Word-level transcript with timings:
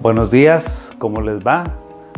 Buenos 0.00 0.30
días, 0.30 0.94
¿cómo 0.98 1.20
les 1.20 1.46
va? 1.46 1.62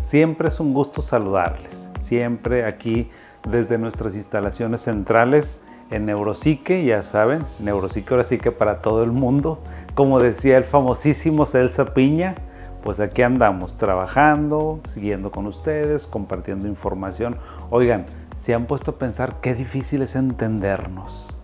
Siempre 0.02 0.46
es 0.46 0.60
un 0.60 0.72
gusto 0.72 1.02
saludarles. 1.02 1.90
Siempre 1.98 2.64
aquí 2.64 3.10
desde 3.50 3.76
nuestras 3.76 4.14
instalaciones 4.14 4.82
centrales 4.82 5.60
en 5.90 6.06
Neuropsique, 6.06 6.84
ya 6.84 7.02
saben, 7.02 7.44
Neuropsique 7.58 8.14
ahora 8.14 8.24
sí 8.24 8.38
que 8.38 8.52
para 8.52 8.82
todo 8.82 9.02
el 9.02 9.10
mundo. 9.10 9.58
Como 9.94 10.20
decía 10.20 10.58
el 10.58 10.62
famosísimo 10.62 11.44
Celsa 11.44 11.86
Piña, 11.86 12.36
pues 12.84 13.00
aquí 13.00 13.22
andamos 13.22 13.76
trabajando, 13.76 14.78
siguiendo 14.86 15.32
con 15.32 15.46
ustedes, 15.46 16.06
compartiendo 16.06 16.68
información. 16.68 17.38
Oigan, 17.70 18.06
se 18.36 18.54
han 18.54 18.66
puesto 18.66 18.92
a 18.92 18.98
pensar 18.98 19.40
qué 19.40 19.56
difícil 19.56 20.02
es 20.02 20.14
entendernos. 20.14 21.36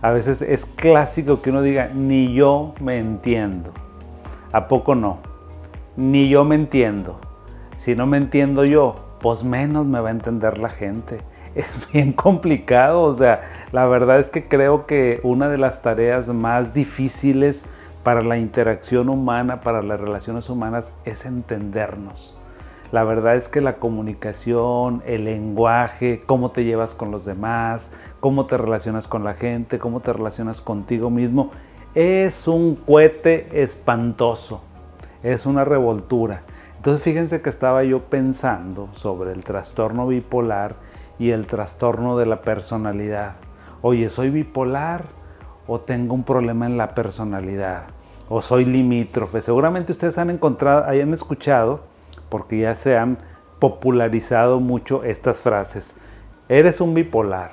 A 0.00 0.12
veces 0.12 0.42
es 0.42 0.64
clásico 0.64 1.42
que 1.42 1.50
uno 1.50 1.60
diga, 1.60 1.88
ni 1.92 2.32
yo 2.34 2.72
me 2.80 2.98
entiendo. 2.98 3.72
¿A 4.52 4.68
poco 4.68 4.94
no? 4.94 5.31
Ni 5.96 6.28
yo 6.28 6.44
me 6.44 6.54
entiendo. 6.54 7.18
Si 7.76 7.94
no 7.94 8.06
me 8.06 8.16
entiendo 8.16 8.64
yo, 8.64 8.96
pues 9.20 9.44
menos 9.44 9.86
me 9.86 10.00
va 10.00 10.08
a 10.08 10.12
entender 10.12 10.58
la 10.58 10.68
gente. 10.68 11.20
Es 11.54 11.66
bien 11.92 12.14
complicado, 12.14 13.02
o 13.02 13.12
sea, 13.12 13.42
la 13.72 13.84
verdad 13.84 14.18
es 14.18 14.30
que 14.30 14.42
creo 14.42 14.86
que 14.86 15.20
una 15.22 15.50
de 15.50 15.58
las 15.58 15.82
tareas 15.82 16.28
más 16.28 16.72
difíciles 16.72 17.66
para 18.02 18.22
la 18.22 18.38
interacción 18.38 19.10
humana, 19.10 19.60
para 19.60 19.82
las 19.82 20.00
relaciones 20.00 20.48
humanas, 20.48 20.94
es 21.04 21.26
entendernos. 21.26 22.38
La 22.90 23.04
verdad 23.04 23.36
es 23.36 23.50
que 23.50 23.60
la 23.60 23.76
comunicación, 23.76 25.02
el 25.04 25.24
lenguaje, 25.24 26.22
cómo 26.24 26.52
te 26.52 26.64
llevas 26.64 26.94
con 26.94 27.10
los 27.10 27.26
demás, 27.26 27.90
cómo 28.20 28.46
te 28.46 28.56
relacionas 28.56 29.06
con 29.06 29.22
la 29.22 29.34
gente, 29.34 29.78
cómo 29.78 30.00
te 30.00 30.12
relacionas 30.14 30.62
contigo 30.62 31.10
mismo, 31.10 31.50
es 31.94 32.48
un 32.48 32.76
cohete 32.76 33.62
espantoso 33.62 34.62
es 35.22 35.46
una 35.46 35.64
revoltura. 35.64 36.42
Entonces 36.76 37.02
fíjense 37.02 37.40
que 37.40 37.50
estaba 37.50 37.84
yo 37.84 38.00
pensando 38.00 38.88
sobre 38.92 39.32
el 39.32 39.44
trastorno 39.44 40.06
bipolar 40.06 40.74
y 41.18 41.30
el 41.30 41.46
trastorno 41.46 42.16
de 42.16 42.26
la 42.26 42.40
personalidad. 42.40 43.34
Oye, 43.82 44.10
¿soy 44.10 44.30
bipolar 44.30 45.04
o 45.66 45.80
tengo 45.80 46.14
un 46.14 46.24
problema 46.24 46.66
en 46.66 46.76
la 46.76 46.94
personalidad? 46.94 47.84
¿O 48.28 48.42
soy 48.42 48.64
limítrofe? 48.64 49.42
Seguramente 49.42 49.92
ustedes 49.92 50.18
han 50.18 50.30
encontrado, 50.30 50.84
hayan 50.84 51.12
escuchado, 51.14 51.80
porque 52.28 52.60
ya 52.60 52.74
se 52.74 52.96
han 52.96 53.18
popularizado 53.58 54.58
mucho 54.58 55.04
estas 55.04 55.38
frases. 55.40 55.94
Eres 56.48 56.80
un 56.80 56.94
bipolar. 56.94 57.52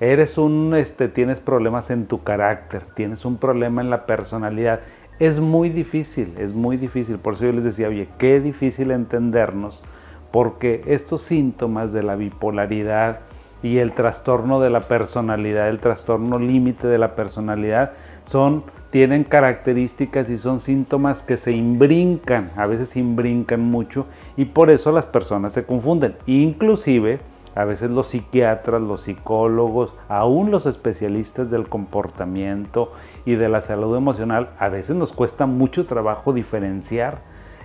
Eres 0.00 0.36
un, 0.36 0.74
este, 0.76 1.08
tienes 1.08 1.40
problemas 1.40 1.88
en 1.90 2.06
tu 2.06 2.22
carácter, 2.24 2.82
tienes 2.94 3.24
un 3.24 3.38
problema 3.38 3.80
en 3.80 3.88
la 3.88 4.04
personalidad. 4.04 4.80
Es 5.18 5.38
muy 5.38 5.68
difícil, 5.68 6.34
es 6.38 6.54
muy 6.54 6.76
difícil. 6.76 7.18
Por 7.18 7.34
eso 7.34 7.44
yo 7.44 7.52
les 7.52 7.64
decía, 7.64 7.88
oye, 7.88 8.08
qué 8.18 8.40
difícil 8.40 8.90
entendernos, 8.90 9.84
porque 10.32 10.82
estos 10.86 11.22
síntomas 11.22 11.92
de 11.92 12.02
la 12.02 12.16
bipolaridad 12.16 13.20
y 13.62 13.78
el 13.78 13.92
trastorno 13.92 14.60
de 14.60 14.70
la 14.70 14.88
personalidad, 14.88 15.68
el 15.68 15.78
trastorno 15.78 16.38
límite 16.38 16.88
de 16.88 16.98
la 16.98 17.14
personalidad, 17.14 17.92
son, 18.24 18.64
tienen 18.90 19.22
características 19.22 20.28
y 20.30 20.36
son 20.36 20.58
síntomas 20.58 21.22
que 21.22 21.36
se 21.36 21.52
imbrincan, 21.52 22.50
a 22.56 22.66
veces 22.66 22.96
imbrincan 22.96 23.60
mucho 23.60 24.06
y 24.36 24.46
por 24.46 24.70
eso 24.70 24.90
las 24.90 25.06
personas 25.06 25.52
se 25.52 25.64
confunden. 25.64 26.16
Inclusive, 26.26 27.20
a 27.54 27.64
veces 27.64 27.90
los 27.90 28.08
psiquiatras, 28.08 28.82
los 28.82 29.02
psicólogos, 29.02 29.94
aún 30.08 30.50
los 30.50 30.66
especialistas 30.66 31.50
del 31.50 31.68
comportamiento 31.68 32.92
y 33.24 33.36
de 33.36 33.48
la 33.48 33.60
salud 33.60 33.96
emocional, 33.96 34.50
a 34.58 34.68
veces 34.68 34.96
nos 34.96 35.12
cuesta 35.12 35.46
mucho 35.46 35.86
trabajo 35.86 36.32
diferenciar. 36.32 37.18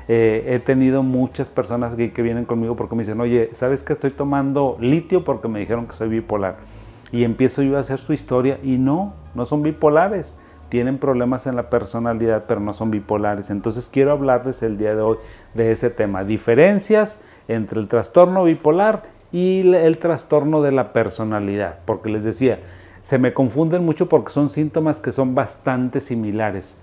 Eh, 0.07 0.55
he 0.55 0.59
tenido 0.59 1.03
muchas 1.03 1.49
personas 1.49 1.95
que, 1.95 2.09
vienen 2.21 2.45
conmigo 2.45 2.75
porque 2.75 2.95
me 2.95 3.03
dicen, 3.03 3.19
oye, 3.19 3.49
¿sabes 3.53 3.83
que 3.83 3.93
estoy 3.93 4.11
tomando 4.11 4.77
litio 4.79 5.23
porque 5.23 5.47
me 5.47 5.59
dijeron 5.59 5.87
que 5.87 5.93
soy 5.93 6.09
bipolar? 6.09 6.57
Y 7.11 7.23
empiezo 7.23 7.63
yo 7.63 7.77
a 7.77 7.79
hacer 7.79 7.99
su 7.99 8.13
historia 8.13 8.59
y 8.61 8.77
no, 8.77 9.13
no 9.33 9.45
son 9.45 9.63
bipolares. 9.63 10.35
Tienen 10.69 10.99
problemas 10.99 11.47
en 11.47 11.55
la 11.55 11.71
personalidad, 11.71 12.45
pero 12.47 12.59
no 12.59 12.73
son 12.73 12.91
bipolares. 12.91 13.49
Entonces 13.49 13.89
quiero 13.91 14.11
hablarles 14.11 14.61
el 14.61 14.77
día 14.77 14.93
de 14.95 15.01
hoy 15.01 15.17
de 15.55 15.71
ese 15.71 15.89
tema. 15.89 16.23
Diferencias 16.23 17.19
entre 17.47 17.79
el 17.79 17.87
trastorno 17.87 18.43
bipolar 18.43 19.18
y 19.31 19.73
el 19.73 19.97
trastorno 19.97 20.61
de 20.61 20.71
la 20.71 20.93
personalidad, 20.93 21.79
porque 21.85 22.09
les 22.09 22.23
decía, 22.23 22.59
se 23.03 23.17
me 23.17 23.33
confunden 23.33 23.85
mucho 23.85 24.09
porque 24.09 24.31
son 24.31 24.49
síntomas 24.49 24.99
que 24.99 25.11
son 25.11 25.35
bastante 25.35 26.01
similares. 26.01 26.75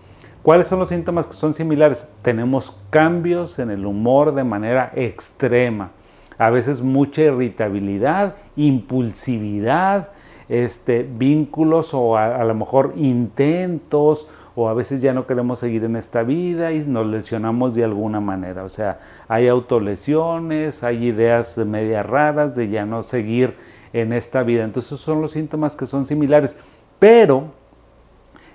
¿Cuáles 0.43 0.69
son 0.69 0.79
los 0.79 0.91
síntomas 0.91 1.27
que 1.27 1.33
son 1.33 1.55
similares? 1.55 2.09
Tenemos 2.23 2.77
cambios 2.91 3.59
en 3.59 3.71
el 3.71 3.85
humor 3.85 4.35
de 4.35 4.45
manera 4.45 4.93
extrema, 4.95 5.91
a 6.39 6.51
veces 6.51 6.83
mucha 6.83 7.23
irritabilidad, 7.23 8.37
impulsividad, 8.55 10.11
este, 10.49 11.03
vínculos 11.03 11.93
o 11.95 12.17
a, 12.17 12.37
a 12.37 12.45
lo 12.45 12.55
mejor 12.55 12.93
intentos 12.97 14.29
o 14.57 14.71
a 14.71 14.75
veces 14.75 15.03
ya 15.03 15.13
no 15.13 15.27
queremos 15.27 15.61
seguir 15.61 15.85
en 15.85 15.97
esta 15.97 16.23
vida 16.23 16.73
y 16.73 16.81
nos 16.81 17.07
lesionamos 17.07 17.75
de 17.75 17.85
alguna 17.85 18.21
manera. 18.21 18.65
O 18.65 18.71
sea, 18.71 18.99
hay 19.29 19.49
autolesiones, 19.49 20.83
hay 20.83 21.05
ideas 21.05 21.59
media 21.59 22.03
raras 22.03 22.57
de 22.57 22.71
ya 22.71 22.87
no 22.87 23.03
seguir 23.03 23.55
en 23.93 24.15
esta 24.15 24.43
vida. 24.43 24.65
Entonces 24.65 24.99
son 24.99 25.21
los 25.21 25.33
síntomas 25.33 25.77
que 25.77 25.85
son 25.85 26.07
similares. 26.07 26.57
Pero 26.99 27.51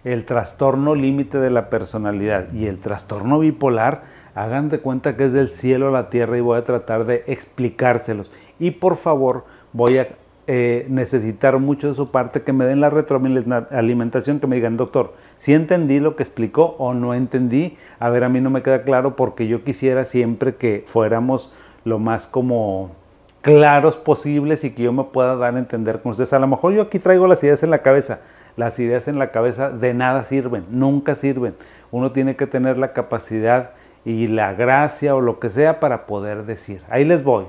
el 0.04 0.26
trastorno 0.26 0.96
límite 0.96 1.38
de 1.38 1.52
la 1.52 1.70
personalidad 1.70 2.52
y 2.52 2.66
el 2.66 2.80
trastorno 2.80 3.38
bipolar, 3.40 4.04
hagan 4.34 4.70
de 4.70 4.80
cuenta 4.80 5.16
que 5.16 5.26
es 5.26 5.34
del 5.34 5.50
cielo 5.50 5.90
a 5.90 5.92
la 5.92 6.10
tierra 6.10 6.38
y 6.38 6.42
voy 6.42 6.58
a 6.58 6.66
tratar 6.66 7.06
de 7.06 7.24
explicárselos. 7.28 8.32
Y 8.60 8.72
por 8.72 8.96
favor, 8.96 9.46
voy 9.74 10.00
a 10.00 10.08
eh, 10.54 10.86
necesitar 10.90 11.58
mucho 11.60 11.88
de 11.88 11.94
su 11.94 12.12
parte 12.12 12.42
que 12.42 12.52
me 12.52 12.66
den 12.66 12.82
la 12.82 12.90
retroalimentación, 12.90 14.42
que 14.42 14.48
me 14.48 14.58
digan, 14.58 14.76
doctor, 14.76 15.14
si 15.38 15.54
entendí 15.54 16.02
lo 16.02 16.18
que 16.18 16.24
explicó 16.24 16.76
o 16.78 16.94
no 16.94 17.14
entendí. 17.14 17.78
A 18.00 18.10
ver, 18.10 18.26
a 18.26 18.28
mí 18.28 18.42
no 18.42 18.50
me 18.50 18.62
queda 18.62 18.84
claro 18.84 19.16
porque 19.16 19.48
yo 19.48 19.64
quisiera 19.64 20.04
siempre 20.04 20.56
que 20.56 20.84
fuéramos 20.88 21.54
lo 21.86 22.00
más 22.00 22.28
como 22.28 22.92
claros 23.40 23.96
posibles 23.96 24.66
y 24.66 24.72
que 24.72 24.84
yo 24.84 24.92
me 24.92 25.06
pueda 25.06 25.38
dar 25.38 25.56
a 25.56 25.58
entender 25.58 26.02
con 26.02 26.12
ustedes. 26.12 26.34
A 26.34 26.40
lo 26.40 26.48
mejor 26.48 26.74
yo 26.74 26.82
aquí 26.82 27.00
traigo 27.00 27.28
las 27.28 27.42
ideas 27.46 27.64
en 27.64 27.70
la 27.70 27.82
cabeza. 27.82 28.20
Las 28.58 28.78
ideas 28.78 29.08
en 29.08 29.20
la 29.20 29.32
cabeza 29.32 29.70
de 29.70 29.94
nada 29.94 30.26
sirven, 30.26 30.66
nunca 30.70 31.16
sirven. 31.16 31.56
Uno 31.92 32.12
tiene 32.12 32.36
que 32.36 32.46
tener 32.46 32.78
la 32.78 32.92
capacidad 32.92 33.70
y 34.04 34.28
la 34.28 34.52
gracia 34.52 35.16
o 35.16 35.22
lo 35.22 35.40
que 35.40 35.50
sea 35.50 35.80
para 35.80 36.06
poder 36.08 36.44
decir. 36.44 36.82
Ahí 36.90 37.06
les 37.06 37.24
voy. 37.24 37.46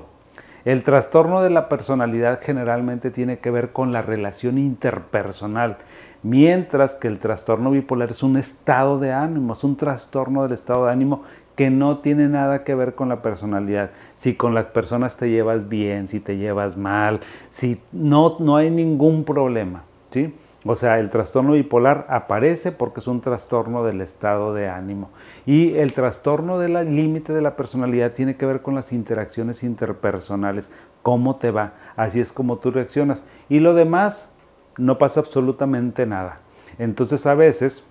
El 0.65 0.83
trastorno 0.83 1.41
de 1.41 1.49
la 1.49 1.67
personalidad 1.67 2.39
generalmente 2.41 3.11
tiene 3.11 3.39
que 3.39 3.51
ver 3.51 3.73
con 3.73 3.91
la 3.91 4.01
relación 4.01 4.57
interpersonal, 4.57 5.77
mientras 6.21 6.95
que 6.95 7.09
el 7.09 7.19
trastorno 7.19 7.71
bipolar 7.71 8.11
es 8.11 8.23
un 8.23 8.37
estado 8.37 8.97
de 8.97 9.11
ánimo, 9.11 9.53
es 9.53 9.63
un 9.65 9.75
trastorno 9.75 10.43
del 10.43 10.53
estado 10.53 10.85
de 10.85 10.93
ánimo 10.93 11.23
que 11.57 11.69
no 11.69 11.97
tiene 11.97 12.29
nada 12.29 12.63
que 12.63 12.75
ver 12.75 12.95
con 12.95 13.09
la 13.09 13.21
personalidad. 13.21 13.91
Si 14.15 14.35
con 14.35 14.53
las 14.53 14.67
personas 14.67 15.17
te 15.17 15.29
llevas 15.29 15.67
bien, 15.67 16.07
si 16.07 16.21
te 16.21 16.37
llevas 16.37 16.77
mal, 16.77 17.19
si 17.49 17.81
no, 17.91 18.37
no 18.39 18.55
hay 18.55 18.71
ningún 18.71 19.25
problema, 19.25 19.83
¿sí? 20.11 20.33
O 20.65 20.75
sea, 20.75 20.99
el 20.99 21.09
trastorno 21.09 21.53
bipolar 21.53 22.05
aparece 22.09 22.71
porque 22.71 23.01
es 23.01 23.07
un 23.07 23.21
trastorno 23.21 23.83
del 23.83 24.01
estado 24.01 24.53
de 24.53 24.69
ánimo. 24.69 25.09
Y 25.45 25.75
el 25.75 25.93
trastorno 25.93 26.57
del 26.57 26.73
límite 26.95 27.33
de 27.33 27.41
la 27.41 27.55
personalidad 27.55 28.13
tiene 28.13 28.37
que 28.37 28.45
ver 28.45 28.61
con 28.61 28.75
las 28.75 28.93
interacciones 28.93 29.63
interpersonales, 29.63 30.71
cómo 31.01 31.35
te 31.35 31.51
va, 31.51 31.73
así 31.95 32.19
es 32.19 32.31
como 32.31 32.57
tú 32.57 32.71
reaccionas. 32.71 33.23
Y 33.49 33.59
lo 33.59 33.73
demás, 33.73 34.33
no 34.77 34.97
pasa 34.97 35.19
absolutamente 35.19 36.05
nada. 36.05 36.37
Entonces 36.79 37.25
a 37.25 37.35
veces 37.35 37.83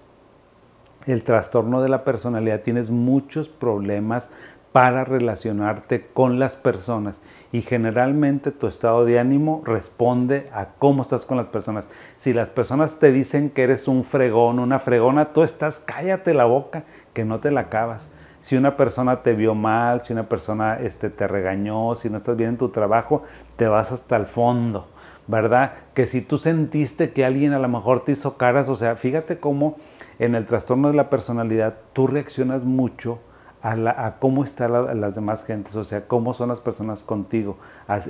el 1.06 1.22
trastorno 1.22 1.82
de 1.82 1.88
la 1.88 2.04
personalidad 2.04 2.60
tienes 2.62 2.90
muchos 2.90 3.48
problemas 3.48 4.30
para 4.72 5.04
relacionarte 5.04 6.06
con 6.14 6.38
las 6.38 6.56
personas 6.56 7.20
y 7.52 7.60
generalmente 7.60 8.50
tu 8.50 8.66
estado 8.66 9.04
de 9.04 9.18
ánimo 9.18 9.62
responde 9.64 10.48
a 10.54 10.68
cómo 10.78 11.02
estás 11.02 11.26
con 11.26 11.36
las 11.36 11.46
personas. 11.46 11.88
Si 12.16 12.32
las 12.32 12.48
personas 12.48 12.98
te 12.98 13.12
dicen 13.12 13.50
que 13.50 13.64
eres 13.64 13.86
un 13.86 14.02
fregón, 14.02 14.58
una 14.58 14.78
fregona, 14.78 15.32
tú 15.34 15.42
estás, 15.42 15.78
cállate 15.78 16.32
la 16.32 16.46
boca, 16.46 16.84
que 17.12 17.26
no 17.26 17.38
te 17.40 17.50
la 17.50 17.62
acabas. 17.62 18.10
Si 18.40 18.56
una 18.56 18.76
persona 18.76 19.22
te 19.22 19.34
vio 19.34 19.54
mal, 19.54 20.04
si 20.04 20.14
una 20.14 20.28
persona 20.28 20.78
este, 20.80 21.10
te 21.10 21.28
regañó, 21.28 21.94
si 21.94 22.08
no 22.08 22.16
estás 22.16 22.36
bien 22.36 22.50
en 22.50 22.58
tu 22.58 22.70
trabajo, 22.70 23.22
te 23.56 23.68
vas 23.68 23.92
hasta 23.92 24.16
el 24.16 24.26
fondo, 24.26 24.88
¿verdad? 25.28 25.74
Que 25.94 26.06
si 26.06 26.22
tú 26.22 26.38
sentiste 26.38 27.12
que 27.12 27.26
alguien 27.26 27.52
a 27.52 27.58
lo 27.58 27.68
mejor 27.68 28.04
te 28.04 28.12
hizo 28.12 28.38
caras, 28.38 28.68
o 28.70 28.74
sea, 28.74 28.96
fíjate 28.96 29.38
cómo 29.38 29.76
en 30.18 30.34
el 30.34 30.46
trastorno 30.46 30.88
de 30.88 30.94
la 30.94 31.10
personalidad 31.10 31.74
tú 31.92 32.06
reaccionas 32.06 32.64
mucho 32.64 33.20
a, 33.62 34.16
cómo 34.18 34.42
están 34.42 35.00
las 35.00 35.14
demás 35.14 35.44
gentes, 35.44 35.76
o 35.76 35.84
sea, 35.84 36.06
cómo 36.08 36.34
son 36.34 36.48
las 36.48 36.60
personas 36.60 37.02
contigo. 37.02 37.56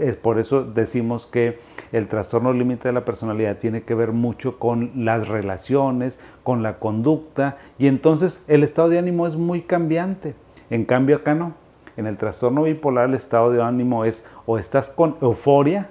Es 0.00 0.16
por 0.16 0.38
eso 0.38 0.64
decimos 0.64 1.26
que 1.26 1.58
el 1.92 2.08
trastorno 2.08 2.52
límite 2.52 2.88
de 2.88 2.94
la 2.94 3.04
personalidad 3.04 3.58
tiene 3.58 3.82
que 3.82 3.94
ver 3.94 4.12
mucho 4.12 4.58
con 4.58 4.90
las 4.94 5.28
relaciones, 5.28 6.18
con 6.42 6.62
la 6.62 6.78
conducta, 6.78 7.58
y 7.78 7.86
entonces 7.86 8.42
el 8.48 8.62
estado 8.62 8.88
de 8.88 8.98
ánimo 8.98 9.26
es 9.26 9.36
muy 9.36 9.62
cambiante. 9.62 10.34
En 10.70 10.84
cambio 10.84 11.16
acá 11.16 11.34
no. 11.34 11.54
En 11.98 12.06
el 12.06 12.16
trastorno 12.16 12.62
bipolar 12.62 13.10
el 13.10 13.14
estado 13.14 13.50
de 13.50 13.62
ánimo 13.62 14.06
es 14.06 14.24
o 14.46 14.58
estás 14.58 14.88
con 14.88 15.16
euforia, 15.20 15.90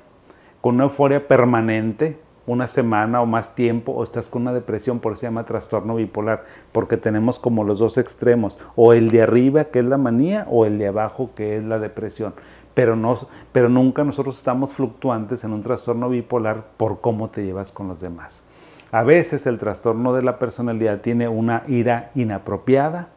con 0.60 0.76
una 0.76 0.86
euforia 0.86 1.28
permanente, 1.28 2.18
una 2.48 2.68
semana 2.68 3.22
o 3.22 3.26
más 3.26 3.56
tiempo, 3.56 3.92
o 3.92 4.04
estás 4.04 4.30
con 4.30 4.44
una 4.44 4.54
depresión, 4.54 5.00
por 5.00 5.14
eso 5.14 5.22
se 5.22 5.28
llama 5.28 5.46
trastorno 5.46 5.96
bipolar, 5.96 6.46
porque 6.72 6.98
tenemos 6.98 7.40
como 7.40 7.64
los 7.64 7.80
dos 7.80 7.98
extremos, 7.98 8.58
o 8.76 8.94
el 8.94 9.12
de 9.12 9.22
arriba 9.22 9.66
que 9.66 9.80
es 9.80 9.86
la 9.86 9.98
manía, 9.98 10.46
o 10.50 10.66
el 10.66 10.78
de 10.78 10.88
abajo 10.88 11.32
que 11.36 11.58
es 11.58 11.64
la 11.64 11.80
depresión. 11.80 12.34
Pero, 12.74 12.96
no, 12.96 13.16
pero 13.52 13.70
nunca 13.70 14.04
nosotros 14.04 14.38
estamos 14.38 14.72
fluctuantes 14.72 15.44
en 15.44 15.54
un 15.54 15.62
trastorno 15.62 16.10
bipolar 16.10 16.64
por 16.78 17.02
cómo 17.02 17.30
te 17.30 17.44
llevas 17.44 17.72
con 17.72 17.88
los 17.88 18.00
demás. 18.00 18.44
A 18.92 19.04
veces 19.04 19.46
el 19.46 19.58
trastorno 19.58 20.14
de 20.14 20.22
la 20.22 20.38
personalidad 20.40 21.00
tiene 21.02 21.28
una 21.28 21.64
ira 21.68 22.12
inapropiada, 22.16 23.10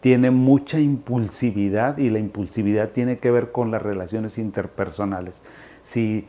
tiene 0.00 0.30
mucha 0.30 0.78
impulsividad 0.78 1.98
y 1.98 2.08
la 2.10 2.18
impulsividad 2.18 2.90
tiene 2.90 3.18
que 3.18 3.30
ver 3.30 3.50
con 3.50 3.70
las 3.70 3.82
relaciones 3.82 4.38
interpersonales. 4.38 5.42
Si 5.82 6.28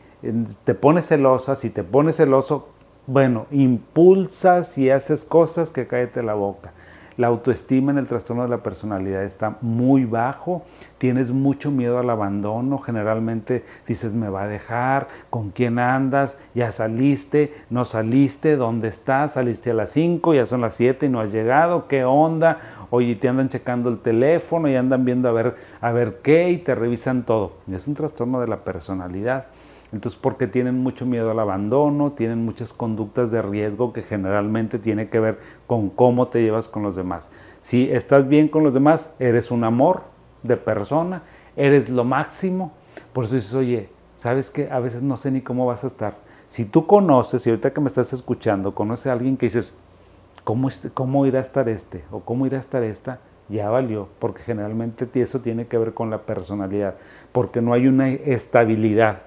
te 0.64 0.74
pones 0.74 1.06
celosa, 1.06 1.56
si 1.56 1.70
te 1.70 1.82
pones 1.82 2.16
celoso, 2.16 2.68
bueno, 3.06 3.46
impulsas 3.50 4.76
y 4.78 4.90
haces 4.90 5.24
cosas 5.24 5.70
que 5.70 5.86
cállate 5.86 6.22
la 6.22 6.34
boca. 6.34 6.72
La 7.16 7.26
autoestima 7.26 7.90
en 7.90 7.98
el 7.98 8.06
trastorno 8.06 8.44
de 8.44 8.48
la 8.48 8.62
personalidad 8.62 9.24
está 9.24 9.58
muy 9.60 10.06
bajo, 10.06 10.62
tienes 10.96 11.32
mucho 11.32 11.70
miedo 11.70 11.98
al 11.98 12.08
abandono, 12.08 12.78
generalmente 12.78 13.62
dices 13.86 14.14
me 14.14 14.30
va 14.30 14.44
a 14.44 14.48
dejar, 14.48 15.08
con 15.28 15.50
quién 15.50 15.78
andas, 15.78 16.38
ya 16.54 16.72
saliste, 16.72 17.52
no 17.68 17.84
saliste, 17.84 18.56
dónde 18.56 18.88
estás, 18.88 19.32
saliste 19.32 19.72
a 19.72 19.74
las 19.74 19.90
5, 19.90 20.32
ya 20.32 20.46
son 20.46 20.62
las 20.62 20.72
7 20.74 21.06
y 21.06 21.08
no 21.10 21.20
has 21.20 21.30
llegado, 21.30 21.88
qué 21.88 22.04
onda, 22.04 22.86
oye, 22.88 23.14
te 23.16 23.28
andan 23.28 23.50
checando 23.50 23.90
el 23.90 23.98
teléfono 23.98 24.68
y 24.68 24.76
andan 24.76 25.04
viendo 25.04 25.28
a 25.28 25.32
ver, 25.32 25.56
a 25.80 25.92
ver 25.92 26.20
qué 26.22 26.50
y 26.50 26.58
te 26.58 26.74
revisan 26.74 27.24
todo. 27.24 27.52
Es 27.70 27.86
un 27.86 27.94
trastorno 27.94 28.40
de 28.40 28.48
la 28.48 28.58
personalidad. 28.64 29.46
Entonces, 29.92 30.18
porque 30.20 30.46
tienen 30.46 30.78
mucho 30.78 31.04
miedo 31.04 31.30
al 31.30 31.40
abandono, 31.40 32.12
tienen 32.12 32.44
muchas 32.44 32.72
conductas 32.72 33.30
de 33.30 33.42
riesgo 33.42 33.92
que 33.92 34.02
generalmente 34.02 34.78
tiene 34.78 35.08
que 35.08 35.18
ver 35.18 35.40
con 35.66 35.90
cómo 35.90 36.28
te 36.28 36.42
llevas 36.42 36.68
con 36.68 36.82
los 36.82 36.94
demás. 36.94 37.30
Si 37.60 37.90
estás 37.90 38.28
bien 38.28 38.48
con 38.48 38.62
los 38.62 38.72
demás, 38.72 39.14
eres 39.18 39.50
un 39.50 39.64
amor 39.64 40.02
de 40.44 40.56
persona, 40.56 41.22
eres 41.56 41.88
lo 41.88 42.04
máximo. 42.04 42.72
Por 43.12 43.24
eso 43.24 43.34
dices, 43.34 43.54
oye, 43.54 43.88
¿sabes 44.14 44.50
qué? 44.50 44.68
A 44.70 44.78
veces 44.78 45.02
no 45.02 45.16
sé 45.16 45.32
ni 45.32 45.40
cómo 45.40 45.66
vas 45.66 45.82
a 45.82 45.88
estar. 45.88 46.14
Si 46.46 46.64
tú 46.64 46.86
conoces, 46.86 47.46
y 47.46 47.50
ahorita 47.50 47.72
que 47.72 47.80
me 47.80 47.88
estás 47.88 48.12
escuchando, 48.12 48.74
conoces 48.74 49.08
a 49.08 49.12
alguien 49.12 49.36
que 49.36 49.46
dices, 49.46 49.72
¿cómo, 50.44 50.68
cómo 50.94 51.26
irá 51.26 51.40
a 51.40 51.42
estar 51.42 51.68
este? 51.68 52.04
¿O 52.12 52.20
cómo 52.20 52.46
irá 52.46 52.58
a 52.58 52.60
estar 52.60 52.82
esta? 52.84 53.18
Ya 53.48 53.68
valió, 53.70 54.08
porque 54.20 54.42
generalmente 54.42 55.08
eso 55.20 55.40
tiene 55.40 55.66
que 55.66 55.78
ver 55.78 55.94
con 55.94 56.10
la 56.10 56.18
personalidad, 56.22 56.94
porque 57.32 57.60
no 57.60 57.72
hay 57.72 57.88
una 57.88 58.08
estabilidad 58.08 59.22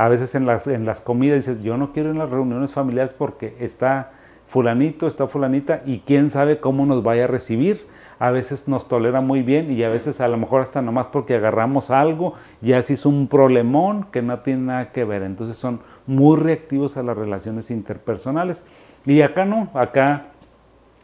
a 0.00 0.08
veces 0.08 0.34
en 0.34 0.46
las, 0.46 0.66
en 0.66 0.86
las 0.86 1.02
comidas 1.02 1.44
dices, 1.44 1.62
yo 1.62 1.76
no 1.76 1.92
quiero 1.92 2.08
ir 2.08 2.14
en 2.14 2.20
las 2.20 2.30
reuniones 2.30 2.72
familiares 2.72 3.12
porque 3.12 3.54
está 3.60 4.12
fulanito, 4.46 5.06
está 5.06 5.26
fulanita 5.26 5.82
y 5.84 5.98
quién 5.98 6.30
sabe 6.30 6.58
cómo 6.58 6.86
nos 6.86 7.02
vaya 7.02 7.24
a 7.24 7.26
recibir. 7.26 7.86
A 8.18 8.30
veces 8.30 8.66
nos 8.66 8.88
tolera 8.88 9.20
muy 9.20 9.42
bien 9.42 9.70
y 9.70 9.82
a 9.84 9.90
veces 9.90 10.22
a 10.22 10.28
lo 10.28 10.38
mejor 10.38 10.62
hasta 10.62 10.80
nomás 10.80 11.08
porque 11.08 11.34
agarramos 11.34 11.90
algo, 11.90 12.32
ya 12.62 12.82
se 12.82 12.94
hizo 12.94 13.10
un 13.10 13.28
problemón 13.28 14.04
que 14.04 14.22
no 14.22 14.38
tiene 14.38 14.62
nada 14.62 14.90
que 14.90 15.04
ver. 15.04 15.22
Entonces 15.22 15.58
son 15.58 15.80
muy 16.06 16.38
reactivos 16.38 16.96
a 16.96 17.02
las 17.02 17.18
relaciones 17.18 17.70
interpersonales. 17.70 18.64
Y 19.04 19.20
acá 19.20 19.44
no, 19.44 19.68
acá 19.74 20.28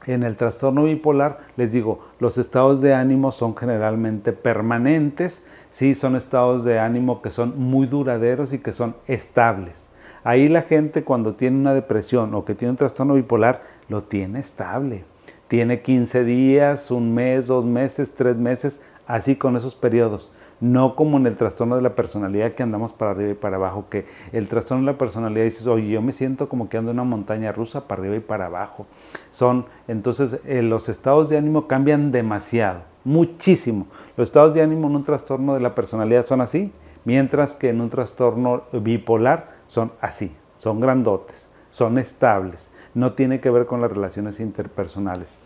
en 0.06 0.22
el 0.22 0.36
trastorno 0.36 0.84
bipolar, 0.84 1.40
les 1.56 1.72
digo, 1.72 2.00
los 2.20 2.38
estados 2.38 2.80
de 2.80 2.94
ánimo 2.94 3.32
son 3.32 3.56
generalmente 3.56 4.32
permanentes, 4.32 5.44
sí, 5.70 5.94
son 5.94 6.16
estados 6.16 6.64
de 6.64 6.78
ánimo 6.78 7.22
que 7.22 7.30
son 7.30 7.58
muy 7.58 7.86
duraderos 7.86 8.52
y 8.52 8.58
que 8.58 8.72
son 8.72 8.96
estables. 9.06 9.88
Ahí 10.24 10.48
la 10.48 10.62
gente 10.62 11.04
cuando 11.04 11.34
tiene 11.34 11.58
una 11.58 11.74
depresión 11.74 12.34
o 12.34 12.44
que 12.44 12.54
tiene 12.54 12.70
un 12.70 12.76
trastorno 12.76 13.14
bipolar, 13.14 13.62
lo 13.88 14.02
tiene 14.02 14.40
estable. 14.40 15.04
Tiene 15.48 15.82
15 15.82 16.24
días, 16.24 16.90
un 16.90 17.14
mes, 17.14 17.46
dos 17.46 17.64
meses, 17.64 18.12
tres 18.14 18.36
meses, 18.36 18.80
así 19.06 19.36
con 19.36 19.56
esos 19.56 19.74
periodos 19.74 20.32
no 20.60 20.96
como 20.96 21.18
en 21.18 21.26
el 21.26 21.36
trastorno 21.36 21.76
de 21.76 21.82
la 21.82 21.94
personalidad 21.94 22.52
que 22.52 22.62
andamos 22.62 22.92
para 22.92 23.10
arriba 23.10 23.30
y 23.30 23.34
para 23.34 23.56
abajo, 23.56 23.86
que 23.90 24.06
el 24.32 24.48
trastorno 24.48 24.86
de 24.86 24.92
la 24.92 24.98
personalidad 24.98 25.44
dices, 25.44 25.66
oye, 25.66 25.88
yo 25.88 26.02
me 26.02 26.12
siento 26.12 26.48
como 26.48 26.68
que 26.68 26.78
ando 26.78 26.90
en 26.90 26.96
una 26.96 27.08
montaña 27.08 27.52
rusa 27.52 27.86
para 27.86 28.00
arriba 28.00 28.16
y 28.16 28.20
para 28.20 28.46
abajo. 28.46 28.86
Son, 29.30 29.66
entonces, 29.88 30.40
eh, 30.46 30.62
los 30.62 30.88
estados 30.88 31.28
de 31.28 31.36
ánimo 31.36 31.66
cambian 31.66 32.10
demasiado, 32.10 32.80
muchísimo. 33.04 33.86
Los 34.16 34.28
estados 34.28 34.54
de 34.54 34.62
ánimo 34.62 34.88
en 34.88 34.96
un 34.96 35.04
trastorno 35.04 35.54
de 35.54 35.60
la 35.60 35.74
personalidad 35.74 36.26
son 36.26 36.40
así, 36.40 36.72
mientras 37.04 37.54
que 37.54 37.68
en 37.68 37.80
un 37.80 37.90
trastorno 37.90 38.62
bipolar 38.72 39.50
son 39.66 39.92
así, 40.00 40.32
son 40.58 40.80
grandotes, 40.80 41.50
son 41.70 41.98
estables, 41.98 42.72
no 42.94 43.12
tiene 43.12 43.40
que 43.40 43.50
ver 43.50 43.66
con 43.66 43.80
las 43.80 43.90
relaciones 43.90 44.40
interpersonales. 44.40 45.38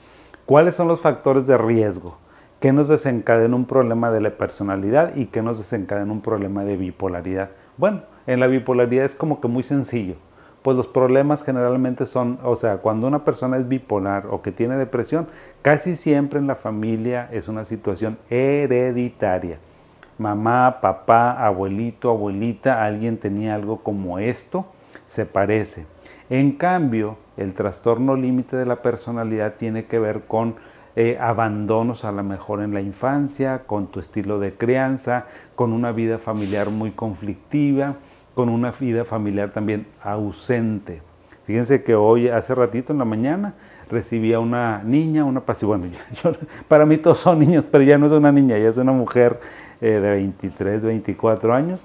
¿Cuáles 0.47 0.75
son 0.75 0.89
los 0.89 1.01
factores 1.01 1.47
de 1.47 1.59
riesgo? 1.59 2.17
¿Qué 2.61 2.75
nos 2.75 2.89
desencadena 2.89 3.57
un 3.57 3.65
problema 3.65 4.11
de 4.11 4.21
la 4.21 4.33
personalidad 4.33 5.17
y 5.17 5.27
qué 5.27 5.41
nos 5.41 5.57
desencadena 5.57 6.13
un 6.13 6.21
problema 6.21 6.63
de 6.63 6.77
bipolaridad? 6.77 7.49
Bueno, 7.79 8.03
en 8.27 8.39
la 8.39 8.49
bipolaridad 8.49 9.07
es 9.07 9.15
como 9.15 9.41
que 9.41 9.49
muy 9.49 9.63
sencillo. 9.63 10.17
Pues 10.61 10.77
los 10.77 10.87
problemas 10.87 11.43
generalmente 11.43 12.05
son, 12.05 12.39
o 12.45 12.55
sea, 12.57 12.77
cuando 12.77 13.07
una 13.07 13.25
persona 13.25 13.57
es 13.57 13.67
bipolar 13.67 14.27
o 14.31 14.43
que 14.43 14.53
tiene 14.53 14.77
depresión, 14.77 15.27
casi 15.63 15.97
siempre 15.97 16.39
en 16.39 16.47
la 16.47 16.55
familia 16.55 17.31
es 17.33 17.49
una 17.49 17.65
situación 17.65 18.19
hereditaria. 18.29 19.57
Mamá, 20.19 20.83
papá, 20.83 21.43
abuelito, 21.43 22.11
abuelita, 22.11 22.85
alguien 22.85 23.17
tenía 23.17 23.55
algo 23.55 23.79
como 23.79 24.19
esto, 24.19 24.67
se 25.07 25.25
parece. 25.25 25.87
En 26.29 26.53
cambio, 26.53 27.17
el 27.39 27.55
trastorno 27.55 28.17
límite 28.17 28.55
de 28.55 28.67
la 28.67 28.83
personalidad 28.83 29.55
tiene 29.55 29.87
que 29.87 29.99
ver 29.99 30.25
con 30.29 30.57
eh, 30.97 31.17
abandonos 31.21 32.05
a 32.05 32.13
lo 32.13 32.23
mejor 32.23 32.63
en 32.63 32.75
la 32.75 32.81
infancia, 32.81 33.63
con 33.67 33.87
tu 33.87 34.01
estilo 34.01 34.41
de 34.41 34.55
crianza, 34.55 35.27
con 35.55 35.73
una 35.73 35.93
vida 35.93 36.19
familiar 36.19 36.71
muy 36.71 36.91
conflictiva, 36.91 37.97
con 38.35 38.49
una 38.49 38.73
vida 38.73 39.05
familiar 39.05 39.51
también 39.51 39.87
ausente. 40.03 41.03
Fíjense 41.47 41.83
que 41.83 41.95
hoy, 41.95 42.29
hace 42.29 42.55
ratito 42.55 42.93
en 42.93 42.99
la 42.99 43.05
mañana, 43.05 43.55
recibí 43.91 44.33
a 44.33 44.41
una 44.41 44.83
niña, 44.85 45.25
una 45.25 45.41
pasiva. 45.41 45.77
Bueno, 45.77 45.97
para 46.69 46.87
mí 46.87 46.97
todos 46.97 47.19
son 47.19 47.39
niños, 47.39 47.65
pero 47.71 47.83
ya 47.83 47.99
no 47.99 48.07
es 48.07 48.13
una 48.13 48.33
niña, 48.33 48.59
ya 48.59 48.69
es 48.69 48.77
una 48.77 48.93
mujer 48.93 49.41
eh, 49.81 49.91
de 49.91 50.11
23, 50.11 50.85
24 50.85 51.53
años. 51.53 51.81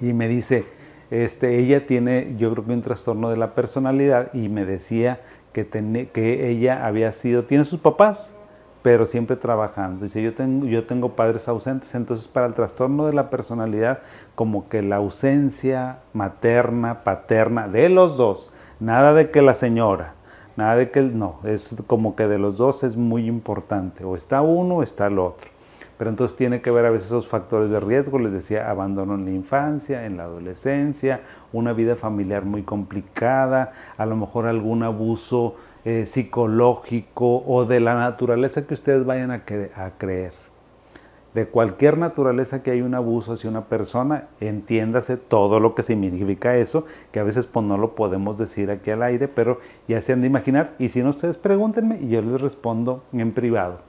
Y 0.00 0.12
me 0.12 0.26
dice, 0.26 0.64
este, 1.10 1.58
ella 1.58 1.86
tiene, 1.86 2.34
yo 2.38 2.50
creo 2.52 2.64
que 2.64 2.72
un 2.72 2.82
trastorno 2.82 3.30
de 3.30 3.36
la 3.36 3.54
personalidad 3.54 4.32
y 4.34 4.48
me 4.48 4.64
decía 4.64 5.20
que, 5.52 5.66
que 6.12 6.48
ella 6.50 6.86
había 6.86 7.12
sido, 7.12 7.44
tiene 7.44 7.64
sus 7.64 7.80
papás, 7.80 8.34
pero 8.82 9.06
siempre 9.06 9.36
trabajando. 9.36 10.04
Dice, 10.04 10.22
yo 10.22 10.34
tengo, 10.34 10.66
yo 10.66 10.84
tengo 10.84 11.10
padres 11.10 11.48
ausentes, 11.48 11.94
entonces 11.94 12.26
para 12.28 12.46
el 12.46 12.54
trastorno 12.54 13.06
de 13.06 13.12
la 13.12 13.30
personalidad, 13.30 14.00
como 14.34 14.68
que 14.68 14.82
la 14.82 14.96
ausencia 14.96 15.98
materna, 16.12 17.04
paterna, 17.04 17.68
de 17.68 17.88
los 17.88 18.16
dos, 18.16 18.50
nada 18.80 19.14
de 19.14 19.30
que 19.30 19.42
la 19.42 19.54
señora, 19.54 20.14
nada 20.56 20.76
de 20.76 20.90
que, 20.90 21.02
no, 21.02 21.38
es 21.44 21.76
como 21.86 22.16
que 22.16 22.26
de 22.26 22.38
los 22.38 22.56
dos 22.56 22.82
es 22.82 22.96
muy 22.96 23.26
importante, 23.26 24.04
o 24.04 24.16
está 24.16 24.42
uno 24.42 24.76
o 24.76 24.82
está 24.82 25.06
el 25.06 25.18
otro 25.18 25.51
pero 26.02 26.10
entonces 26.10 26.36
tiene 26.36 26.60
que 26.60 26.72
ver 26.72 26.84
a 26.84 26.90
veces 26.90 27.06
esos 27.06 27.28
factores 27.28 27.70
de 27.70 27.78
riesgo, 27.78 28.18
les 28.18 28.32
decía, 28.32 28.68
abandono 28.68 29.14
en 29.14 29.24
la 29.24 29.30
infancia, 29.30 30.04
en 30.04 30.16
la 30.16 30.24
adolescencia, 30.24 31.20
una 31.52 31.72
vida 31.74 31.94
familiar 31.94 32.44
muy 32.44 32.64
complicada, 32.64 33.72
a 33.96 34.04
lo 34.04 34.16
mejor 34.16 34.46
algún 34.46 34.82
abuso 34.82 35.54
eh, 35.84 36.04
psicológico 36.06 37.44
o 37.46 37.66
de 37.66 37.78
la 37.78 37.94
naturaleza 37.94 38.66
que 38.66 38.74
ustedes 38.74 39.06
vayan 39.06 39.30
a, 39.30 39.44
creer. 39.44 40.32
De 41.34 41.46
cualquier 41.46 41.98
naturaleza 41.98 42.64
que 42.64 42.72
hay 42.72 42.82
un 42.82 42.96
abuso 42.96 43.34
hacia 43.34 43.48
una 43.48 43.66
persona, 43.66 44.26
entiéndase 44.40 45.16
todo 45.16 45.60
lo 45.60 45.76
que 45.76 45.84
significa 45.84 46.56
eso, 46.56 46.84
que 47.12 47.20
a 47.20 47.22
veces 47.22 47.46
pues 47.46 47.64
no 47.64 47.78
lo 47.78 47.94
podemos 47.94 48.36
decir 48.36 48.72
aquí 48.72 48.90
al 48.90 49.04
aire, 49.04 49.28
pero 49.28 49.60
ya 49.86 50.02
se 50.02 50.12
han 50.12 50.22
de 50.22 50.26
imaginar. 50.26 50.72
Y 50.80 50.88
si 50.88 51.00
no, 51.00 51.10
ustedes 51.10 51.36
pregúntenme 51.36 52.00
y 52.00 52.08
yo 52.08 52.22
les 52.22 52.40
respondo 52.40 53.04
en 53.12 53.30
privado. 53.30 53.82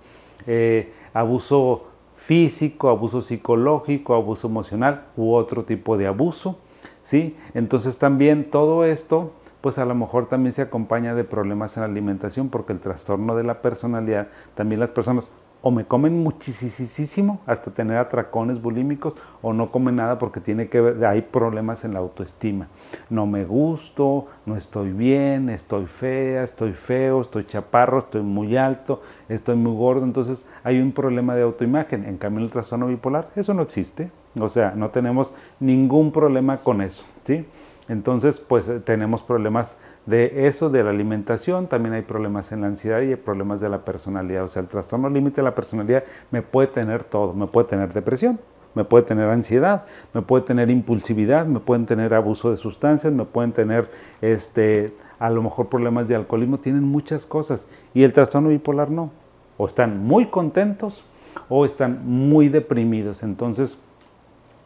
Eh, 0.46 0.92
abuso 1.14 1.88
físico, 2.16 2.90
abuso 2.90 3.22
psicológico, 3.22 4.14
abuso 4.14 4.48
emocional 4.48 5.08
u 5.16 5.34
otro 5.34 5.64
tipo 5.64 5.98
de 5.98 6.08
abuso, 6.08 6.58
¿sí? 7.02 7.36
Entonces 7.54 7.98
también 7.98 8.50
todo 8.50 8.86
esto, 8.86 9.32
pues 9.62 9.78
a 9.78 9.86
lo 9.86 9.96
mejor 9.96 10.28
también 10.28 10.52
se 10.52 10.62
acompaña 10.62 11.16
de 11.16 11.24
problemas 11.24 11.78
en 11.78 11.82
la 11.82 11.88
alimentación 11.88 12.50
porque 12.50 12.74
el 12.74 12.80
trastorno 12.80 13.36
de 13.36 13.44
la 13.44 13.62
personalidad, 13.62 14.28
también 14.56 14.80
las 14.80 14.92
personas 14.92 15.30
o 15.66 15.72
me 15.72 15.86
comen 15.86 16.22
muchísimo 16.22 17.40
hasta 17.46 17.72
tener 17.72 17.98
atracones 17.98 18.62
bulímicos 18.62 19.16
o 19.42 19.54
no 19.54 19.72
comen 19.72 19.96
nada 19.96 20.20
porque 20.20 20.42
tiene 20.42 20.68
que 20.68 20.82
ver, 20.82 21.06
hay 21.06 21.22
problemas 21.22 21.86
en 21.86 21.94
la 21.94 22.00
autoestima. 22.00 22.68
No 23.10 23.26
me 23.26 23.46
gusto, 23.46 24.28
no 24.46 24.58
estoy 24.58 24.92
bien, 24.92 25.50
estoy 25.50 25.86
fea, 25.86 26.44
estoy 26.44 26.74
feo, 26.74 27.22
estoy 27.22 27.46
chaparro, 27.46 28.00
estoy 28.00 28.24
muy 28.24 28.58
alto, 28.58 29.02
estoy 29.30 29.56
muy 29.56 29.74
gordo, 29.74 30.04
entonces 30.04 30.46
hay 30.66 30.82
un 30.82 30.92
problema 30.92 31.34
de 31.34 31.44
autoimagen. 31.44 32.04
En 32.04 32.18
cambio, 32.18 32.44
el 32.44 32.52
trastorno 32.52 32.88
bipolar, 32.88 33.30
eso 33.38 33.54
no 33.54 33.62
existe. 33.62 34.12
O 34.38 34.50
sea, 34.50 34.74
no 34.76 34.90
tenemos 34.90 35.34
ningún 35.62 36.12
problema 36.12 36.58
con 36.58 36.82
eso, 36.82 37.06
¿sí? 37.24 37.46
Entonces, 37.88 38.40
pues 38.40 38.68
eh, 38.68 38.80
tenemos 38.80 39.22
problemas 39.22 39.78
de 40.06 40.48
eso, 40.48 40.70
de 40.70 40.84
la 40.84 40.90
alimentación, 40.90 41.68
también 41.68 41.94
hay 41.94 42.02
problemas 42.02 42.52
en 42.52 42.62
la 42.62 42.68
ansiedad 42.68 43.02
y 43.02 43.10
hay 43.10 43.16
problemas 43.16 43.62
de 43.62 43.70
la 43.70 43.86
personalidad. 43.86 44.44
O 44.44 44.48
sea, 44.48 44.62
el 44.62 44.68
trastorno 44.68 45.10
límite 45.10 45.38
de 45.38 45.44
la 45.44 45.56
personalidad 45.56 46.04
me 46.32 46.42
puede 46.42 46.68
tener 46.68 47.04
todo, 47.04 47.34
me 47.34 47.48
puede 47.48 47.68
tener 47.68 47.94
depresión, 47.94 48.40
me 48.76 48.84
puede 48.84 49.04
tener 49.06 49.30
ansiedad, 49.30 49.86
me 50.14 50.22
puede 50.22 50.44
tener 50.44 50.70
impulsividad, 50.70 51.46
me 51.46 51.60
pueden 51.60 51.86
tener 51.86 52.14
abuso 52.14 52.52
de 52.52 52.58
sustancias, 52.58 53.14
me 53.14 53.26
pueden 53.26 53.54
tener 53.54 53.90
este, 54.22 54.94
a 55.20 55.30
lo 55.30 55.42
mejor 55.42 55.70
problemas 55.70 56.08
de 56.08 56.16
alcoholismo, 56.16 56.58
tienen 56.58 56.84
muchas 56.84 57.26
cosas. 57.26 57.68
Y 57.94 58.04
el 58.04 58.14
trastorno 58.14 58.50
bipolar 58.50 58.90
no. 58.90 59.12
O 59.58 59.68
están 59.68 60.04
muy 60.04 60.26
contentos 60.26 61.04
o 61.48 61.66
están 61.66 62.02
muy 62.06 62.50
deprimidos. 62.50 63.24
Entonces, 63.24 63.80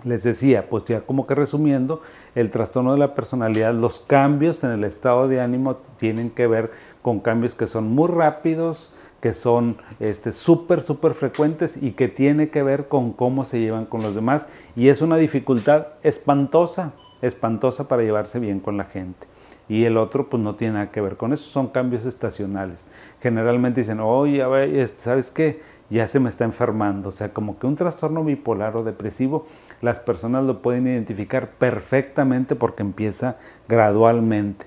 les 0.03 0.23
decía, 0.23 0.69
pues 0.69 0.85
ya 0.85 1.01
como 1.01 1.27
que 1.27 1.35
resumiendo, 1.35 2.01
el 2.35 2.51
trastorno 2.51 2.93
de 2.93 2.99
la 2.99 3.15
personalidad, 3.15 3.73
los 3.73 3.99
cambios 3.99 4.63
en 4.63 4.71
el 4.71 4.83
estado 4.83 5.27
de 5.27 5.41
ánimo 5.41 5.77
tienen 5.97 6.29
que 6.29 6.47
ver 6.47 6.71
con 7.01 7.19
cambios 7.19 7.55
que 7.55 7.67
son 7.67 7.89
muy 7.89 8.09
rápidos, 8.09 8.93
que 9.21 9.33
son 9.33 9.77
este, 9.99 10.31
súper, 10.31 10.81
súper 10.81 11.13
frecuentes 11.13 11.81
y 11.81 11.91
que 11.91 12.07
tiene 12.07 12.49
que 12.49 12.63
ver 12.63 12.87
con 12.87 13.13
cómo 13.13 13.45
se 13.45 13.59
llevan 13.59 13.85
con 13.85 14.01
los 14.01 14.13
demás. 14.13 14.47
Y 14.75 14.89
es 14.89 15.01
una 15.01 15.17
dificultad 15.17 15.87
espantosa, 16.03 16.93
espantosa 17.21 17.87
para 17.87 18.03
llevarse 18.03 18.39
bien 18.39 18.59
con 18.59 18.77
la 18.77 18.85
gente. 18.85 19.27
Y 19.69 19.83
el 19.83 19.97
otro 19.97 20.29
pues 20.29 20.41
no 20.41 20.55
tiene 20.55 20.75
nada 20.75 20.91
que 20.91 21.01
ver 21.01 21.17
con 21.17 21.33
eso, 21.33 21.49
son 21.49 21.67
cambios 21.67 22.05
estacionales. 22.05 22.87
Generalmente 23.21 23.81
dicen, 23.81 23.99
oye, 23.99 24.41
¿sabes 24.87 25.31
qué? 25.31 25.61
Ya 25.89 26.07
se 26.07 26.19
me 26.19 26.29
está 26.29 26.45
enfermando. 26.45 27.09
O 27.09 27.11
sea, 27.11 27.33
como 27.33 27.59
que 27.59 27.67
un 27.67 27.75
trastorno 27.75 28.23
bipolar 28.23 28.75
o 28.75 28.83
depresivo, 28.83 29.45
las 29.81 29.99
personas 29.99 30.43
lo 30.43 30.61
pueden 30.61 30.87
identificar 30.87 31.49
perfectamente 31.51 32.55
porque 32.55 32.83
empieza 32.83 33.37
gradualmente. 33.67 34.65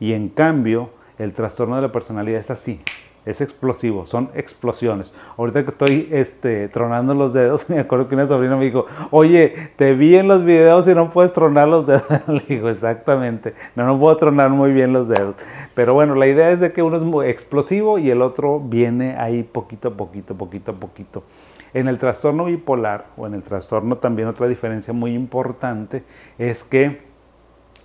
Y 0.00 0.12
en 0.12 0.28
cambio, 0.28 0.90
el 1.18 1.32
trastorno 1.32 1.76
de 1.76 1.82
la 1.82 1.92
personalidad 1.92 2.40
es 2.40 2.50
así 2.50 2.80
es 3.24 3.40
explosivo, 3.40 4.06
son 4.06 4.30
explosiones. 4.34 5.14
Ahorita 5.36 5.62
que 5.62 5.70
estoy 5.70 6.08
este, 6.10 6.68
tronando 6.68 7.14
los 7.14 7.32
dedos, 7.32 7.68
me 7.70 7.78
acuerdo 7.78 8.08
que 8.08 8.14
una 8.14 8.26
sobrina 8.26 8.56
me 8.56 8.64
dijo, 8.64 8.86
oye, 9.10 9.70
te 9.76 9.94
vi 9.94 10.16
en 10.16 10.28
los 10.28 10.44
videos 10.44 10.86
y 10.88 10.94
no 10.94 11.10
puedes 11.10 11.32
tronar 11.32 11.68
los 11.68 11.86
dedos. 11.86 12.04
Le 12.26 12.42
digo, 12.48 12.68
exactamente, 12.68 13.54
no, 13.76 13.86
no 13.86 13.98
puedo 13.98 14.16
tronar 14.16 14.50
muy 14.50 14.72
bien 14.72 14.92
los 14.92 15.08
dedos. 15.08 15.36
Pero 15.74 15.94
bueno, 15.94 16.14
la 16.14 16.26
idea 16.26 16.50
es 16.50 16.60
de 16.60 16.72
que 16.72 16.82
uno 16.82 16.96
es 16.96 17.02
muy 17.02 17.26
explosivo 17.26 17.98
y 17.98 18.10
el 18.10 18.22
otro 18.22 18.60
viene 18.60 19.16
ahí 19.16 19.42
poquito 19.42 19.88
a 19.88 19.92
poquito, 19.92 20.34
poquito 20.34 20.72
a 20.72 20.74
poquito. 20.74 21.24
En 21.74 21.88
el 21.88 21.98
trastorno 21.98 22.44
bipolar 22.44 23.06
o 23.16 23.26
en 23.26 23.34
el 23.34 23.42
trastorno 23.42 23.96
también 23.96 24.28
otra 24.28 24.46
diferencia 24.46 24.92
muy 24.92 25.14
importante 25.14 26.02
es 26.38 26.64
que 26.64 27.11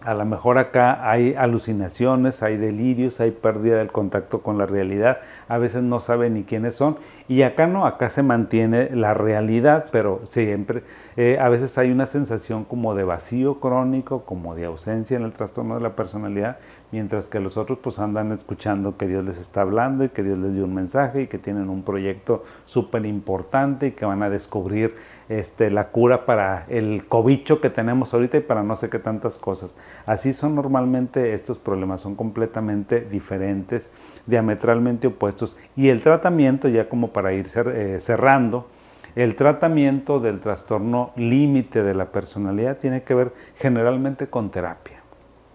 a 0.02 0.14
lo 0.14 0.26
mejor 0.26 0.58
acá 0.58 1.10
hay 1.10 1.34
alucinaciones, 1.36 2.44
hay 2.44 2.58
delirios, 2.58 3.20
hay 3.20 3.32
pérdida 3.32 3.78
del 3.78 3.92
contacto 3.92 4.42
con 4.42 4.58
la 4.58 4.66
realidad, 4.66 5.20
a 5.48 5.58
veces 5.58 5.82
no 5.84 6.00
sabe 6.00 6.30
ni 6.30 6.44
quiénes 6.44 6.76
son. 6.76 6.98
Y 7.28 7.42
acá 7.42 7.68
no, 7.68 7.86
acá 7.86 8.10
se 8.10 8.24
mantiene 8.24 8.90
la 8.96 9.14
realidad, 9.14 9.88
pero 9.92 10.22
siempre, 10.30 10.84
eh, 11.18 11.38
a 11.42 11.50
veces 11.50 11.78
hay 11.78 11.92
una 11.92 12.06
sensación 12.06 12.64
como 12.64 12.96
de 12.96 13.04
vacío 13.04 13.60
crónico, 13.60 14.24
como 14.24 14.56
de 14.56 14.66
ausencia 14.66 15.18
en 15.18 15.24
el 15.24 15.34
trastorno 15.34 15.76
de 15.76 15.82
la 15.82 15.96
personalidad, 15.96 16.58
mientras 16.92 17.28
que 17.28 17.40
los 17.40 17.58
otros 17.58 17.80
pues 17.82 18.00
andan 18.00 18.32
escuchando 18.32 18.98
que 18.98 19.08
Dios 19.08 19.26
les 19.26 19.38
está 19.38 19.62
hablando 19.62 20.04
y 20.04 20.10
que 20.10 20.24
Dios 20.24 20.38
les 20.38 20.54
dio 20.54 20.64
un 20.64 20.74
mensaje 20.74 21.24
y 21.24 21.28
que 21.28 21.38
tienen 21.38 21.70
un 21.70 21.84
proyecto 21.84 22.46
súper 22.66 23.06
importante 23.06 23.88
y 23.88 23.92
que 23.92 24.06
van 24.06 24.24
a 24.24 24.30
descubrir 24.30 24.96
este, 25.30 25.70
la 25.70 25.90
cura 25.90 26.26
para 26.26 26.66
el 26.70 27.06
cobicho 27.06 27.60
que 27.60 27.70
tenemos 27.70 28.14
ahorita 28.14 28.38
y 28.38 28.42
para 28.42 28.64
no 28.64 28.76
sé 28.78 28.90
qué 28.90 29.00
tantas 29.00 29.38
cosas. 29.38 29.76
Así 30.06 30.32
son 30.32 30.56
normalmente 30.56 31.34
estos 31.34 31.58
problemas, 31.58 32.02
son 32.02 32.16
completamente 32.16 33.02
diferentes, 33.02 33.92
diametralmente 34.26 35.08
opuestos. 35.08 35.58
Y 35.76 35.90
el 35.90 36.02
tratamiento, 36.02 36.70
ya 36.70 36.88
como 36.88 37.10
para 37.10 37.34
ir 37.34 37.48
eh, 37.56 37.98
cerrando, 38.00 38.68
el 39.16 39.36
tratamiento 39.36 40.20
del 40.20 40.40
trastorno 40.40 41.12
límite 41.16 41.82
de 41.82 41.96
la 41.96 42.12
personalidad 42.12 42.78
tiene 42.78 43.02
que 43.04 43.16
ver 43.16 43.34
generalmente 43.56 44.28
con 44.28 44.52
terapia. 44.52 45.02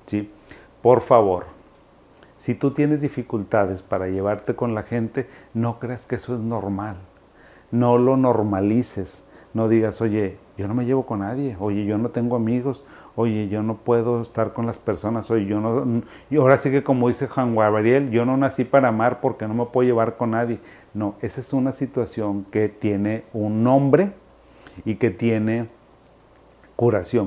¿sí? 0.05 0.31
Por 0.83 1.01
favor, 1.01 1.47
si 2.37 2.55
tú 2.55 2.73
tienes 2.73 3.01
dificultades 3.01 3.83
para 3.83 4.09
llevarte 4.09 4.55
con 4.55 4.75
la 4.75 4.83
gente, 4.83 5.29
no 5.55 5.79
creas 5.79 6.07
que 6.07 6.17
eso 6.17 6.35
es 6.35 6.41
normal. 6.41 6.97
No 7.71 7.99
lo 7.99 8.17
normalices 8.17 9.25
no 9.55 9.69
digas, 9.69 10.01
oye, 10.01 10.39
yo 10.57 10.67
no 10.67 10.75
me 10.75 10.87
llevo 10.87 11.05
con 11.05 11.21
nadie, 11.21 11.57
oye, 11.61 11.85
yo 11.85 11.99
no 11.99 12.09
tengo 12.09 12.37
amigos, 12.37 12.85
oye, 13.17 13.49
yo 13.49 13.63
no 13.63 13.77
puedo 13.77 14.23
estar 14.23 14.53
con 14.53 14.67
las 14.67 14.79
personas, 14.79 15.31
oye, 15.31 15.45
yo 15.47 15.61
no... 15.61 16.03
Y 16.31 16.37
ahora 16.37 16.57
sí 16.57 16.71
que 16.71 16.83
como 16.83 17.09
dice 17.09 17.29
Juan 17.29 17.55
Gabriel, 17.55 18.11
yo 18.11 18.25
no 18.25 18.37
nací 18.37 18.65
para 18.65 18.89
amar 18.89 19.21
porque 19.21 19.47
no 19.47 19.55
me 19.55 19.67
puedo 19.67 19.87
llevar 19.87 20.17
con 20.17 20.31
nadie. 20.31 20.61
No, 20.95 21.17
esa 21.21 21.41
es 21.41 21.53
una 21.53 21.73
situación 21.73 22.47
que 22.51 22.69
tiene 22.69 23.25
un 23.35 23.63
nombre 23.63 24.13
y 24.87 24.95
que 24.95 25.11
tiene 25.11 25.69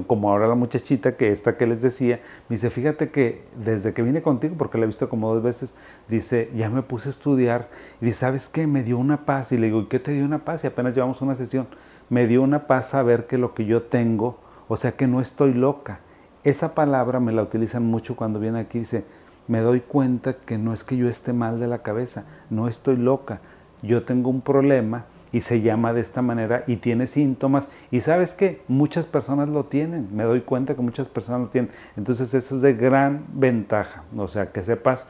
como 0.05 0.29
ahora 0.29 0.47
la 0.47 0.55
muchachita 0.55 1.15
que 1.15 1.31
esta 1.31 1.55
que 1.55 1.65
les 1.65 1.81
decía, 1.81 2.19
me 2.49 2.55
dice, 2.55 2.69
fíjate 2.69 3.09
que 3.09 3.43
desde 3.55 3.93
que 3.93 4.01
vine 4.01 4.21
contigo, 4.21 4.55
porque 4.57 4.77
la 4.77 4.83
he 4.83 4.87
visto 4.87 5.07
como 5.07 5.33
dos 5.33 5.41
veces, 5.41 5.73
dice, 6.09 6.49
ya 6.55 6.69
me 6.69 6.81
puse 6.81 7.07
a 7.07 7.11
estudiar, 7.11 7.69
y 8.01 8.05
dice, 8.05 8.19
¿sabes 8.19 8.49
qué? 8.49 8.67
Me 8.67 8.83
dio 8.83 8.97
una 8.97 9.25
paz, 9.25 9.53
y 9.53 9.57
le 9.57 9.67
digo, 9.67 9.81
¿y 9.81 9.85
qué 9.85 9.99
te 9.99 10.11
dio 10.11 10.25
una 10.25 10.39
paz? 10.39 10.65
Y 10.65 10.67
apenas 10.67 10.93
llevamos 10.93 11.21
una 11.21 11.35
sesión, 11.35 11.67
me 12.09 12.27
dio 12.27 12.41
una 12.41 12.67
paz 12.67 12.89
saber 12.89 13.27
que 13.27 13.37
lo 13.37 13.53
que 13.53 13.65
yo 13.65 13.83
tengo, 13.83 14.37
o 14.67 14.75
sea 14.75 14.91
que 14.91 15.07
no 15.07 15.21
estoy 15.21 15.53
loca. 15.53 15.99
Esa 16.43 16.75
palabra 16.75 17.21
me 17.21 17.31
la 17.31 17.41
utilizan 17.41 17.85
mucho 17.85 18.17
cuando 18.17 18.41
viene 18.41 18.59
aquí, 18.59 18.79
dice, 18.79 19.05
me 19.47 19.61
doy 19.61 19.79
cuenta 19.79 20.33
que 20.33 20.57
no 20.57 20.73
es 20.73 20.83
que 20.83 20.97
yo 20.97 21.07
esté 21.07 21.31
mal 21.31 21.61
de 21.61 21.67
la 21.67 21.77
cabeza, 21.77 22.25
no 22.49 22.67
estoy 22.67 22.97
loca, 22.97 23.39
yo 23.81 24.03
tengo 24.03 24.29
un 24.29 24.41
problema 24.41 25.05
y 25.35 25.41
se 25.41 25.59
llama 25.59 25.91
de 25.91 25.99
esta 25.99 26.21
manera 26.21 26.63
y 26.65 26.77
tiene 26.77 27.07
síntomas 27.07 27.67
y 27.91 27.99
sabes 27.99 28.33
que 28.33 28.61
muchas 28.69 29.05
personas 29.05 29.49
lo 29.49 29.65
tienen, 29.65 30.07
me 30.15 30.23
doy 30.23 30.39
cuenta 30.39 30.75
que 30.75 30.81
muchas 30.81 31.09
personas 31.09 31.41
lo 31.41 31.47
tienen, 31.49 31.71
entonces 31.97 32.33
eso 32.33 32.55
es 32.55 32.61
de 32.61 32.73
gran 32.73 33.25
ventaja, 33.33 34.05
o 34.15 34.29
sea 34.29 34.53
que 34.53 34.63
sepas 34.63 35.07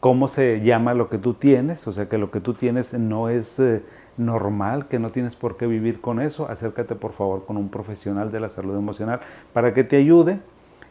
cómo 0.00 0.26
se 0.26 0.60
llama 0.62 0.92
lo 0.92 1.08
que 1.08 1.18
tú 1.18 1.34
tienes, 1.34 1.86
o 1.86 1.92
sea 1.92 2.08
que 2.08 2.18
lo 2.18 2.32
que 2.32 2.40
tú 2.40 2.54
tienes 2.54 2.94
no 2.94 3.28
es... 3.28 3.60
Eh, 3.60 3.82
normal, 4.16 4.86
que 4.88 4.98
no 4.98 5.08
tienes 5.08 5.34
por 5.34 5.56
qué 5.56 5.66
vivir 5.66 6.02
con 6.02 6.20
eso, 6.20 6.46
acércate 6.46 6.94
por 6.94 7.12
favor 7.12 7.46
con 7.46 7.56
un 7.56 7.70
profesional 7.70 8.30
de 8.30 8.40
la 8.40 8.50
salud 8.50 8.76
emocional 8.76 9.20
para 9.54 9.72
que 9.72 9.82
te 9.82 9.96
ayude 9.96 10.40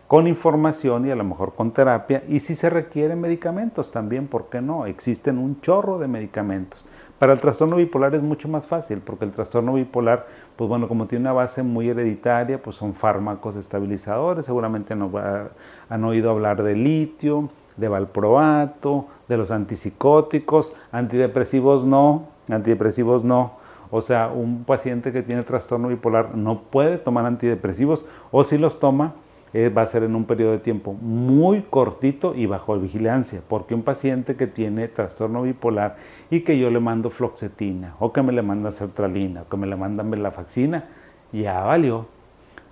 con 0.07 0.25
información 0.25 1.05
y 1.05 1.11
a 1.11 1.15
lo 1.15 1.23
mejor 1.25 1.53
con 1.53 1.71
terapia 1.71 2.23
y 2.27 2.39
si 2.39 2.55
se 2.55 2.71
requieren 2.71 3.21
medicamentos 3.21 3.91
también, 3.91 4.25
¿por 4.25 4.49
qué 4.49 4.61
no? 4.61 4.87
Existen 4.87 5.37
un 5.37 5.61
chorro 5.61 5.99
de 5.99 6.07
medicamentos. 6.07 6.87
Para 7.19 7.33
el 7.33 7.41
trastorno 7.41 7.75
bipolar 7.75 8.15
es 8.15 8.21
mucho 8.21 8.47
más 8.47 8.65
fácil 8.65 8.99
porque 8.99 9.25
el 9.25 9.31
trastorno 9.31 9.73
bipolar, 9.73 10.25
pues 10.55 10.69
bueno, 10.69 10.87
como 10.87 11.05
tiene 11.05 11.23
una 11.23 11.33
base 11.33 11.63
muy 11.63 11.89
hereditaria, 11.89 12.61
pues 12.61 12.77
son 12.77 12.93
fármacos 12.93 13.57
estabilizadores, 13.57 14.45
seguramente 14.45 14.93
han 14.93 16.03
oído 16.05 16.31
hablar 16.31 16.63
de 16.63 16.75
litio, 16.75 17.49
de 17.75 17.89
valproato, 17.89 19.07
de 19.27 19.35
los 19.35 19.51
antipsicóticos, 19.51 20.73
antidepresivos 20.93 21.83
no, 21.83 22.27
antidepresivos 22.47 23.25
no. 23.25 23.59
O 23.91 24.01
sea, 24.01 24.29
un 24.29 24.63
paciente 24.63 25.11
que 25.11 25.21
tiene 25.21 25.43
trastorno 25.43 25.89
bipolar 25.89 26.35
no 26.35 26.61
puede 26.61 26.97
tomar 26.99 27.25
antidepresivos 27.25 28.05
o 28.31 28.45
si 28.45 28.57
los 28.57 28.79
toma 28.79 29.13
eh, 29.53 29.69
va 29.69 29.81
a 29.83 29.87
ser 29.87 30.03
en 30.03 30.15
un 30.15 30.25
periodo 30.25 30.51
de 30.51 30.59
tiempo 30.59 30.93
muy 30.93 31.61
cortito 31.61 32.35
y 32.35 32.45
bajo 32.45 32.77
vigilancia, 32.77 33.41
porque 33.47 33.73
un 33.73 33.83
paciente 33.83 34.35
que 34.35 34.47
tiene 34.47 34.87
trastorno 34.87 35.43
bipolar 35.43 35.97
y 36.29 36.41
que 36.41 36.57
yo 36.57 36.69
le 36.69 36.79
mando 36.79 37.09
floxetina 37.09 37.95
o 37.99 38.13
que 38.13 38.21
me 38.21 38.31
le 38.31 38.41
manda 38.41 38.71
sertralina 38.71 39.43
o 39.43 39.49
que 39.49 39.57
me 39.57 39.67
le 39.67 39.75
mandan 39.75 40.11
venlafaxina, 40.11 40.85
ya 41.31 41.61
valió, 41.61 42.05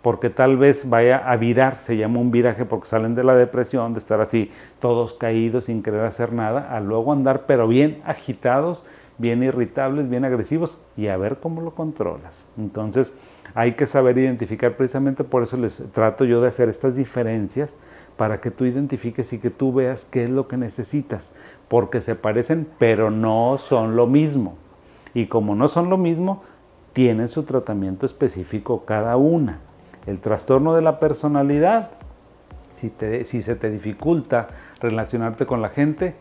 porque 0.02 0.30
tal 0.30 0.58
vez 0.58 0.90
vaya 0.90 1.18
a 1.18 1.36
virar, 1.36 1.78
se 1.78 1.98
llama 1.98 2.20
un 2.20 2.32
viraje 2.32 2.66
porque 2.66 2.88
salen 2.88 3.16
de 3.16 3.24
la 3.24 3.36
depresión, 3.36 3.94
de 3.94 4.00
estar 4.00 4.22
así 4.22 4.52
todos 4.80 5.14
caídos 5.14 5.66
sin 5.66 5.84
querer 5.84 6.06
hacer 6.06 6.34
nada, 6.34 6.76
a 6.76 6.80
luego 6.80 7.12
andar 7.12 7.46
pero 7.46 7.68
bien 7.68 8.02
agitados 8.06 8.84
bien 9.18 9.44
irritables, 9.44 10.10
bien 10.10 10.26
agresivos 10.26 10.80
y 10.96 11.08
a 11.08 11.18
ver 11.18 11.38
cómo 11.38 11.62
lo 11.62 11.72
controlas. 11.72 12.46
Entonces 12.58 13.12
hay 13.58 13.72
que 13.72 13.88
saber 13.88 14.20
identificar, 14.20 14.78
precisamente 14.78 15.24
por 15.24 15.42
eso 15.42 15.58
les 15.58 15.84
trato 15.92 16.26
yo 16.26 16.42
de 16.42 16.48
hacer 16.48 16.70
estas 16.70 16.96
diferencias 16.96 17.76
para 18.16 18.40
que 18.40 18.52
tú 18.52 18.66
identifiques 18.66 19.34
y 19.34 19.40
que 19.40 19.50
tú 19.50 19.74
veas 19.74 20.06
qué 20.06 20.26
es 20.26 20.30
lo 20.30 20.48
que 20.48 20.58
necesitas, 20.58 21.32
porque 21.68 22.00
se 22.00 22.14
parecen 22.14 22.68
pero 22.78 23.10
no 23.10 23.58
son 23.58 23.96
lo 23.96 24.06
mismo. 24.06 24.60
Y 25.16 25.26
como 25.26 25.56
no 25.56 25.70
son 25.70 25.90
lo 25.90 25.98
mismo, 25.98 26.44
tienen 26.94 27.30
su 27.30 27.42
tratamiento 27.46 28.06
específico 28.06 28.86
cada 28.86 29.18
una. 29.18 29.58
El 30.06 30.20
trastorno 30.20 30.76
de 30.76 30.84
la 30.84 31.00
personalidad, 31.00 31.90
si, 32.76 32.94
si 33.24 33.42
se 33.42 33.56
te 33.56 33.72
dificulta 33.72 34.50
relacionarte 34.80 35.48
con 35.48 35.64
la 35.64 35.70
gente, 35.70 36.14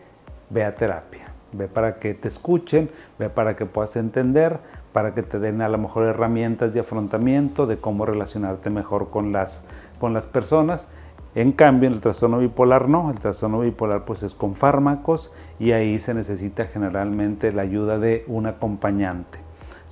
ve 0.49 0.63
a 0.63 0.73
terapia. 0.73 1.27
Ve 1.51 1.67
para 1.67 1.99
que 1.99 2.15
te 2.15 2.29
escuchen, 2.29 2.89
ve 3.19 3.29
para 3.29 3.55
que 3.55 3.67
puedas 3.67 3.95
entender, 3.95 4.57
para 4.97 5.13
que 5.13 5.21
te 5.21 5.37
den 5.37 5.61
a 5.61 5.69
lo 5.69 5.77
mejor 5.77 6.05
herramientas 6.05 6.73
de 6.73 6.79
afrontamiento 6.79 7.67
de 7.67 7.77
cómo 7.77 8.03
relacionarte 8.07 8.71
mejor 8.71 9.11
con 9.11 9.31
las, 9.31 9.63
con 9.99 10.11
las 10.11 10.25
personas. 10.25 10.87
En 11.35 11.51
cambio, 11.51 11.85
en 11.85 11.93
el 11.93 12.01
trastorno 12.01 12.39
bipolar 12.39 12.89
no, 12.89 13.11
el 13.11 13.19
trastorno 13.19 13.59
bipolar 13.59 14.05
pues 14.05 14.23
es 14.23 14.33
con 14.33 14.55
fármacos 14.55 15.31
y 15.59 15.73
ahí 15.73 15.99
se 15.99 16.15
necesita 16.15 16.65
generalmente 16.65 17.51
la 17.51 17.61
ayuda 17.61 17.99
de 17.99 18.25
un 18.25 18.47
acompañante, 18.47 19.37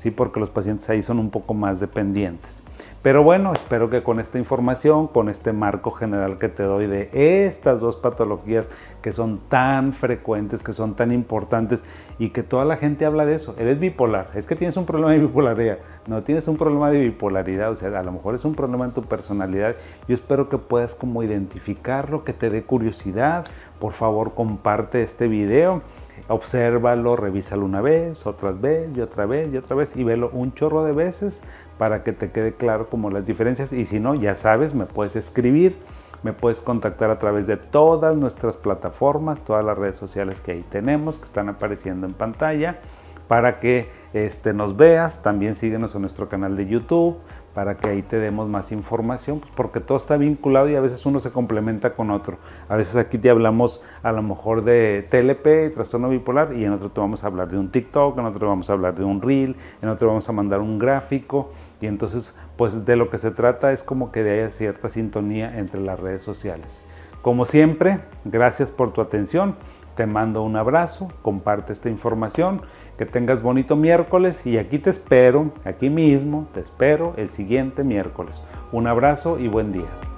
¿sí? 0.05 0.12
porque 0.12 0.39
los 0.39 0.51
pacientes 0.51 0.88
ahí 0.88 1.01
son 1.01 1.17
un 1.17 1.31
poco 1.31 1.55
más 1.55 1.79
dependientes. 1.79 2.62
Pero 3.01 3.24
bueno, 3.24 3.53
espero 3.53 3.89
que 3.89 4.03
con 4.03 4.19
esta 4.19 4.38
información, 4.38 5.07
con 5.07 5.29
este 5.29 5.51
marco 5.51 5.91
general 5.91 6.38
que 6.38 6.47
te 6.47 6.63
doy 6.63 6.88
de 6.88 7.09
estas 7.47 7.79
dos 7.79 7.95
patologías 7.95 8.67
que 9.01 9.13
son 9.13 9.39
tan 9.47 9.93
frecuentes, 9.93 10.63
que 10.63 10.74
son 10.74 10.95
tan 10.95 11.12
importantes 11.12 11.83
y 12.17 12.29
que 12.29 12.41
toda 12.41 12.65
la 12.65 12.77
gente 12.77 13.05
habla 13.05 13.25
de 13.25 13.35
eso. 13.35 13.55
Eres 13.59 13.79
bipolar, 13.79 14.29
es 14.33 14.47
que 14.47 14.55
tienes 14.55 14.77
un 14.77 14.85
problema 14.85 15.12
de 15.12 15.19
bipolaridad, 15.19 15.77
no 16.07 16.24
tienes 16.24 16.47
un 16.47 16.57
problema 16.57 16.89
de 16.89 17.00
bipolaridad, 17.00 17.71
o 17.71 17.75
sea, 17.75 18.00
a 18.00 18.03
lo 18.03 18.12
mejor 18.12 18.33
es 18.33 18.45
un 18.45 18.55
problema 18.55 18.85
en 18.85 18.91
tu 18.91 19.03
personalidad. 19.03 19.75
Yo 20.07 20.15
espero 20.15 20.50
que 20.50 20.57
puedas 20.57 20.95
como 20.95 21.21
identificarlo, 21.21 22.24
que 22.24 22.33
te 22.33 22.50
dé 22.50 22.63
curiosidad. 22.63 23.45
Por 23.85 23.93
favor, 23.93 24.33
comparte 24.33 25.03
este 25.03 25.27
video, 25.27 25.83
obsérvalo, 26.27 27.15
revísalo 27.15 27.65
una 27.65 27.81
vez, 27.81 28.25
otra 28.25 28.49
vez 28.49 28.89
y 28.97 29.01
otra 29.01 29.27
vez 29.27 29.53
y 29.53 29.57
otra 29.57 29.75
vez 29.75 29.95
y 29.95 30.03
velo 30.03 30.31
un 30.33 30.55
chorro 30.55 30.83
de 30.83 30.91
veces 30.91 31.43
para 31.77 32.03
que 32.03 32.11
te 32.11 32.31
quede 32.31 32.53
claro 32.53 32.89
como 32.89 33.11
las 33.11 33.27
diferencias 33.27 33.71
y 33.73 33.85
si 33.85 33.99
no, 33.99 34.15
ya 34.15 34.33
sabes, 34.33 34.73
me 34.73 34.87
puedes 34.87 35.15
escribir, 35.15 35.77
me 36.23 36.33
puedes 36.33 36.61
contactar 36.61 37.11
a 37.11 37.19
través 37.19 37.45
de 37.45 37.57
todas 37.57 38.17
nuestras 38.17 38.57
plataformas, 38.57 39.41
todas 39.41 39.63
las 39.63 39.77
redes 39.77 39.97
sociales 39.97 40.41
que 40.41 40.53
ahí 40.53 40.63
tenemos, 40.63 41.19
que 41.19 41.25
están 41.25 41.47
apareciendo 41.47 42.07
en 42.07 42.13
pantalla, 42.15 42.79
para 43.27 43.59
que 43.59 43.91
este, 44.13 44.53
nos 44.53 44.75
veas, 44.75 45.21
también 45.21 45.53
síguenos 45.53 45.93
en 45.93 46.01
nuestro 46.01 46.27
canal 46.27 46.57
de 46.57 46.65
YouTube, 46.65 47.17
para 47.55 47.77
que 47.77 47.88
ahí 47.88 48.01
te 48.01 48.19
demos 48.19 48.50
más 48.50 48.74
información, 48.74 49.39
pues, 49.39 49.51
porque 49.55 49.79
todo 49.79 49.97
está 49.97 50.17
vinculado 50.17 50.69
y 50.69 50.75
a 50.75 50.81
veces 50.81 51.05
uno 51.05 51.21
se 51.21 51.31
complementa 51.31 51.93
con 51.93 52.12
otro. 52.12 52.38
A 52.67 52.75
veces 52.75 52.97
aquí 52.97 53.17
te 53.17 53.29
hablamos 53.29 53.81
a 54.03 54.12
lo 54.12 54.21
mejor 54.21 54.65
de 54.65 55.07
TLP, 55.09 55.74
trastorno 55.74 56.09
bipolar, 56.09 56.53
y 56.53 56.65
en 56.65 56.74
otro 56.74 56.91
te 56.91 57.00
vamos 57.00 57.24
a 57.24 57.27
hablar 57.27 57.47
de 57.47 57.57
un 57.57 57.71
TikTok, 57.71 58.19
en 58.19 58.25
otro 58.25 58.50
vamos 58.50 58.69
a 58.69 58.74
hablar 58.74 58.93
de 58.93 59.05
un 59.05 59.21
reel, 59.21 59.55
en 59.81 59.88
otro 59.88 60.09
vamos 60.09 60.27
a 60.27 60.33
mandar 60.33 60.59
un 60.59 60.77
gráfico, 60.77 61.50
y 61.79 61.88
entonces 61.88 62.38
pues 62.57 62.85
de 62.85 62.97
lo 62.97 63.09
que 63.09 63.17
se 63.17 63.31
trata 63.31 63.71
es 63.71 63.83
como 63.83 64.12
que 64.12 64.19
haya 64.19 64.50
cierta 64.50 64.89
sintonía 64.89 65.57
entre 65.57 65.79
las 65.79 65.97
redes 65.97 66.21
sociales. 66.21 66.81
Como 67.21 67.45
siempre, 67.45 68.01
gracias 68.25 68.69
por 68.69 68.91
tu 68.91 69.00
atención, 69.01 69.55
te 69.95 70.05
mando 70.05 70.43
un 70.43 70.57
abrazo, 70.57 71.07
comparte 71.21 71.71
esta 71.71 71.89
información 71.89 72.62
que 72.97 73.05
tengas 73.05 73.41
bonito 73.41 73.75
miércoles 73.75 74.45
y 74.45 74.57
aquí 74.57 74.79
te 74.79 74.89
espero, 74.89 75.51
aquí 75.63 75.89
mismo, 75.89 76.47
te 76.53 76.61
espero 76.61 77.13
el 77.17 77.29
siguiente 77.29 77.83
miércoles. 77.83 78.41
Un 78.71 78.87
abrazo 78.87 79.39
y 79.39 79.47
buen 79.47 79.71
día. 79.71 80.14